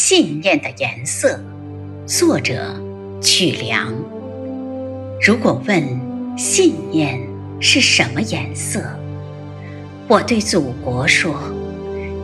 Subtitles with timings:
[0.00, 1.40] 信念的颜色，
[2.06, 2.72] 作者
[3.20, 3.92] 曲梁。
[5.20, 7.20] 如果问信念
[7.58, 8.80] 是什么颜色，
[10.06, 11.34] 我对祖国说：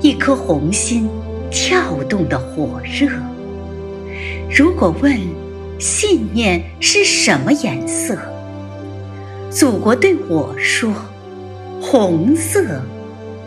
[0.00, 1.08] 一颗红心
[1.50, 3.08] 跳动的火热。
[4.48, 5.18] 如果问
[5.80, 8.16] 信念是什么颜色，
[9.50, 10.94] 祖国对我说：
[11.82, 12.80] 红色，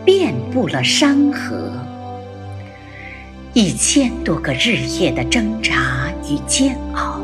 [0.04, 1.72] 遍布了山河。
[3.60, 7.20] 一千多个日夜的挣扎与煎熬，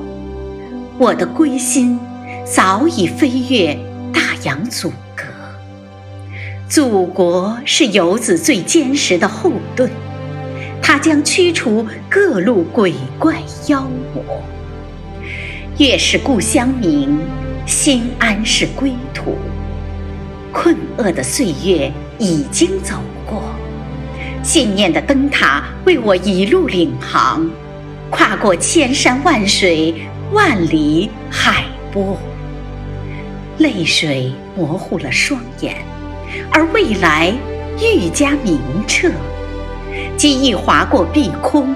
[0.98, 1.96] 我的归心
[2.44, 3.72] 早已飞越
[4.12, 5.22] 大洋阻隔。
[6.68, 9.88] 祖国是游子最坚实的后盾，
[10.82, 14.42] 它将驱除各路鬼怪妖魔。
[15.78, 17.16] 月是故乡明，
[17.64, 19.38] 心安是归途。
[20.52, 23.53] 困厄的岁月已经走过。
[24.44, 27.48] 信念的灯塔为我一路领航，
[28.10, 29.94] 跨过千山万水、
[30.34, 32.18] 万里海波。
[33.56, 35.76] 泪水模糊了双眼，
[36.52, 37.32] 而未来
[37.80, 39.10] 愈加明澈。
[40.14, 41.74] 记忆划过碧空，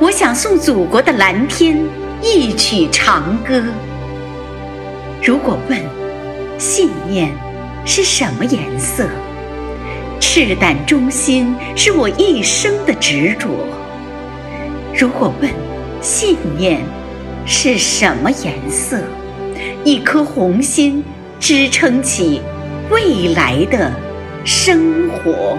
[0.00, 1.78] 我想送祖国的蓝天
[2.20, 3.62] 一曲长歌。
[5.22, 5.80] 如果问
[6.58, 7.30] 信念
[7.84, 9.08] 是什么颜色？
[10.40, 13.48] 赤胆忠心是我一生的执着。
[14.96, 15.50] 如果问
[16.00, 16.80] 信念
[17.44, 19.02] 是什么颜色，
[19.82, 21.02] 一颗红心
[21.40, 22.40] 支撑起
[22.88, 23.92] 未来的
[24.44, 25.58] 生活。